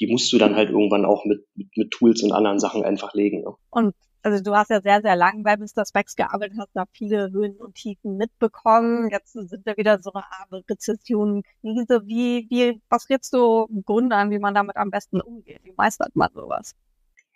die 0.00 0.06
musst 0.06 0.32
du 0.32 0.38
dann 0.38 0.56
halt 0.56 0.70
irgendwann 0.70 1.04
auch 1.04 1.24
mit, 1.24 1.46
mit, 1.54 1.68
mit 1.76 1.90
Tools 1.90 2.22
und 2.22 2.32
anderen 2.32 2.58
Sachen 2.58 2.84
einfach 2.84 3.14
legen. 3.14 3.42
Ne? 3.42 3.54
Und 3.70 3.94
also 4.22 4.42
du 4.42 4.54
hast 4.54 4.70
ja 4.70 4.82
sehr, 4.82 5.00
sehr 5.00 5.16
lange 5.16 5.42
bei 5.42 5.56
Mr. 5.56 5.84
Specs 5.86 6.14
gearbeitet, 6.14 6.58
hast 6.58 6.70
da 6.74 6.84
viele 6.92 7.30
Höhen 7.30 7.56
und 7.56 7.74
Tiefen 7.74 8.16
mitbekommen. 8.16 9.08
Jetzt 9.10 9.32
sind 9.32 9.64
wir 9.64 9.76
wieder 9.76 10.02
so 10.02 10.12
eine 10.12 10.24
Art 10.24 10.64
Rezession, 10.68 11.42
Krise. 11.60 12.02
Wie, 12.04 12.46
wie, 12.50 12.80
was 12.90 13.08
rätst 13.08 13.32
du 13.32 13.66
Gründern, 13.84 14.30
wie 14.30 14.38
man 14.38 14.54
damit 14.54 14.76
am 14.76 14.90
besten 14.90 15.20
umgeht? 15.20 15.60
Wie 15.62 15.72
meistert 15.76 16.14
man 16.14 16.30
sowas? 16.34 16.74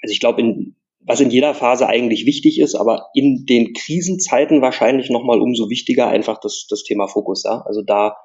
Also 0.03 0.13
ich 0.13 0.21
glaube, 0.21 0.43
in 0.43 0.64
was 1.07 1.21
in 1.21 1.31
jeder 1.31 1.55
Phase 1.55 1.87
eigentlich 1.87 2.27
wichtig 2.27 2.59
ist, 2.59 2.75
aber 2.75 3.09
in 3.15 3.45
den 3.47 3.75
Krisenzeiten 3.75 4.63
wahrscheinlich 4.63 5.11
nochmal 5.11 5.41
umso 5.41 5.69
wichtiger 5.69 6.09
einfach 6.09 6.39
das, 6.41 6.67
das 6.69 6.83
Thema 6.83 7.09
Fokus. 7.09 7.43
Ja? 7.45 7.63
Also 7.67 7.83
da 7.83 8.17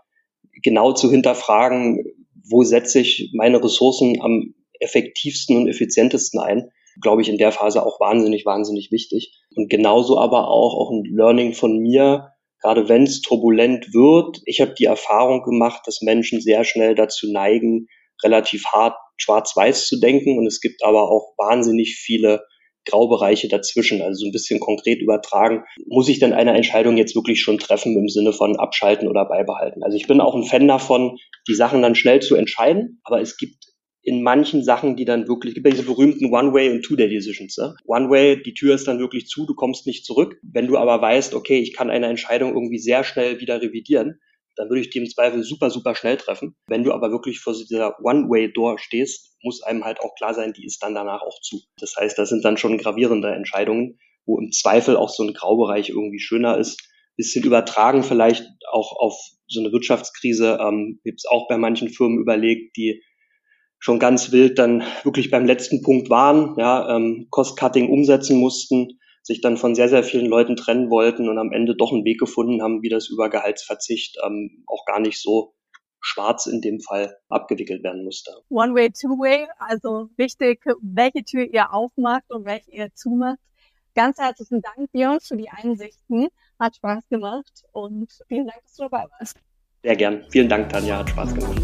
genau 0.63 0.93
zu 0.93 1.11
hinterfragen, 1.11 2.05
wo 2.49 2.63
setze 2.63 3.01
ich 3.01 3.31
meine 3.33 3.63
Ressourcen 3.63 4.21
am 4.21 4.53
effektivsten 4.79 5.57
und 5.57 5.67
effizientesten 5.67 6.39
ein, 6.39 6.69
glaube 7.01 7.21
ich 7.21 7.29
in 7.29 7.37
der 7.37 7.51
Phase 7.51 7.85
auch 7.85 7.99
wahnsinnig, 7.99 8.45
wahnsinnig 8.45 8.91
wichtig. 8.91 9.37
Und 9.55 9.69
genauso 9.69 10.17
aber 10.17 10.47
auch, 10.47 10.73
auch 10.75 10.91
ein 10.91 11.03
Learning 11.03 11.53
von 11.53 11.77
mir, 11.79 12.29
gerade 12.61 12.87
wenn 12.87 13.03
es 13.03 13.21
turbulent 13.21 13.93
wird. 13.93 14.41
Ich 14.45 14.61
habe 14.61 14.73
die 14.73 14.85
Erfahrung 14.85 15.43
gemacht, 15.43 15.81
dass 15.85 16.01
Menschen 16.01 16.41
sehr 16.41 16.63
schnell 16.63 16.95
dazu 16.95 17.31
neigen, 17.31 17.87
relativ 18.23 18.65
hart 18.67 18.95
schwarz-weiß 19.17 19.87
zu 19.87 19.99
denken. 19.99 20.37
Und 20.37 20.47
es 20.47 20.61
gibt 20.61 20.83
aber 20.83 21.09
auch 21.09 21.33
wahnsinnig 21.37 21.95
viele 21.95 22.41
Graubereiche 22.89 23.47
dazwischen, 23.47 24.01
also 24.01 24.21
so 24.21 24.25
ein 24.27 24.31
bisschen 24.31 24.59
konkret 24.59 25.01
übertragen. 25.01 25.63
Muss 25.87 26.09
ich 26.09 26.19
denn 26.19 26.33
eine 26.33 26.55
Entscheidung 26.55 26.97
jetzt 26.97 27.15
wirklich 27.15 27.41
schon 27.41 27.59
treffen 27.59 27.97
im 27.97 28.09
Sinne 28.09 28.33
von 28.33 28.57
abschalten 28.57 29.07
oder 29.07 29.25
beibehalten? 29.25 29.83
Also 29.83 29.97
ich 29.97 30.07
bin 30.07 30.21
auch 30.21 30.35
ein 30.35 30.43
Fan 30.43 30.67
davon, 30.67 31.17
die 31.47 31.55
Sachen 31.55 31.81
dann 31.81 31.95
schnell 31.95 32.21
zu 32.21 32.35
entscheiden, 32.35 33.01
aber 33.03 33.21
es 33.21 33.37
gibt 33.37 33.65
in 34.01 34.23
manchen 34.23 34.63
Sachen, 34.63 34.95
die 34.95 35.05
dann 35.05 35.27
wirklich, 35.27 35.53
gibt 35.53 35.67
ja 35.67 35.71
diese 35.71 35.83
berühmten 35.83 36.33
One-Way- 36.33 36.71
und 36.71 36.83
Two-Day-Decisions. 36.83 37.57
Ne? 37.57 37.75
One-Way, 37.85 38.41
die 38.43 38.53
Tür 38.53 38.75
ist 38.75 38.87
dann 38.87 38.99
wirklich 38.99 39.27
zu, 39.27 39.45
du 39.45 39.53
kommst 39.53 39.85
nicht 39.85 40.05
zurück. 40.05 40.39
Wenn 40.41 40.67
du 40.67 40.77
aber 40.77 41.01
weißt, 41.01 41.33
okay, 41.35 41.59
ich 41.59 41.73
kann 41.73 41.89
eine 41.89 42.07
Entscheidung 42.07 42.53
irgendwie 42.53 42.79
sehr 42.79 43.03
schnell 43.03 43.39
wieder 43.39 43.61
revidieren, 43.61 44.19
dann 44.59 44.67
würde 44.67 44.81
ich 44.81 44.89
die 44.89 44.97
im 44.97 45.07
Zweifel 45.07 45.41
super, 45.41 45.69
super 45.69 45.95
schnell 45.95 46.17
treffen. 46.17 46.53
Wenn 46.67 46.83
du 46.83 46.91
aber 46.91 47.11
wirklich 47.11 47.39
vor 47.39 47.53
dieser 47.53 47.97
One-Way-Door 48.03 48.77
stehst, 48.77 49.37
muss 49.41 49.63
einem 49.63 49.85
halt 49.85 50.01
auch 50.01 50.13
klar 50.15 50.33
sein, 50.33 50.51
die 50.51 50.65
ist 50.65 50.83
dann 50.83 50.93
danach 50.93 51.21
auch 51.21 51.39
zu. 51.39 51.61
Das 51.77 51.95
heißt, 51.95 52.19
das 52.19 52.27
sind 52.27 52.43
dann 52.43 52.57
schon 52.57 52.77
gravierende 52.77 53.29
Entscheidungen, 53.29 53.99
wo 54.25 54.37
im 54.37 54.51
Zweifel 54.51 54.97
auch 54.97 55.07
so 55.07 55.23
ein 55.23 55.33
Graubereich 55.33 55.87
irgendwie 55.87 56.19
schöner 56.19 56.57
ist. 56.57 56.77
Bisschen 57.15 57.45
übertragen 57.45 58.03
vielleicht 58.03 58.45
auch 58.69 58.91
auf 58.99 59.17
so 59.47 59.61
eine 59.61 59.71
Wirtschaftskrise. 59.71 60.59
Ähm, 60.61 60.99
gibt 61.05 61.21
es 61.21 61.25
auch 61.25 61.47
bei 61.47 61.57
manchen 61.57 61.87
Firmen 61.87 62.19
überlegt, 62.19 62.75
die 62.75 63.01
schon 63.79 63.97
ganz 63.97 64.33
wild 64.33 64.59
dann 64.59 64.83
wirklich 65.03 65.31
beim 65.31 65.45
letzten 65.45 65.83
Punkt 65.83 66.09
waren, 66.09 66.55
ja, 66.57 66.97
ähm, 66.97 67.27
Cost-Cutting 67.29 67.89
umsetzen 67.89 68.37
mussten, 68.37 68.99
sich 69.29 69.41
dann 69.41 69.57
von 69.57 69.75
sehr, 69.75 69.89
sehr 69.89 70.03
vielen 70.03 70.25
Leuten 70.25 70.55
trennen 70.55 70.89
wollten 70.89 71.29
und 71.29 71.37
am 71.37 71.51
Ende 71.51 71.75
doch 71.75 71.93
einen 71.93 72.03
Weg 72.03 72.19
gefunden 72.19 72.63
haben, 72.63 72.81
wie 72.81 72.89
das 72.89 73.09
über 73.09 73.29
Gehaltsverzicht 73.29 74.17
ähm, 74.25 74.63
auch 74.65 74.85
gar 74.85 74.99
nicht 74.99 75.21
so 75.21 75.53
schwarz 76.01 76.47
in 76.47 76.61
dem 76.61 76.79
Fall 76.79 77.15
abgewickelt 77.29 77.83
werden 77.83 78.03
musste. 78.03 78.31
One 78.49 78.73
way, 78.73 78.89
two 78.89 79.19
way, 79.19 79.47
also 79.59 80.09
wichtig, 80.17 80.65
welche 80.81 81.23
Tür 81.23 81.45
ihr 81.45 81.71
aufmacht 81.71 82.23
und 82.29 82.45
welche 82.45 82.71
ihr 82.71 82.91
zumacht. 82.95 83.37
Ganz 83.93 84.17
herzlichen 84.17 84.63
Dank, 84.63 84.91
Björn, 84.91 85.19
für 85.19 85.37
die 85.37 85.49
Einsichten. 85.49 86.29
Hat 86.59 86.77
Spaß 86.77 87.07
gemacht 87.09 87.63
und 87.71 88.11
vielen 88.27 88.47
Dank, 88.47 88.63
dass 88.63 88.75
du 88.77 88.83
dabei 88.83 89.05
warst. 89.19 89.37
Sehr 89.83 89.95
gern. 89.95 90.25
Vielen 90.31 90.49
Dank, 90.49 90.69
Tanja. 90.69 90.97
Hat 90.97 91.09
Spaß 91.09 91.35
gemacht. 91.35 91.61